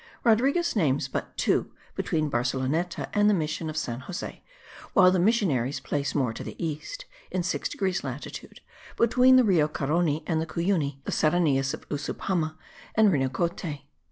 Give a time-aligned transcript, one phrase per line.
[0.23, 4.41] Rodriguez names but two between Barceloneta and the mission of San Jose;
[4.93, 8.61] while the missionaries place more to the east, in 6 degrees latitude,
[8.97, 12.57] between the Rio Caroni and the Cuyuni, the Serranias of Usupama
[12.95, 13.83] and Rinocote.